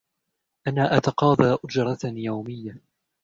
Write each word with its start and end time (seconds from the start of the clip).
أنا 0.67 0.97
أتقاضى 0.97 1.57
أجرة 1.65 1.99
يومية. 2.03 2.77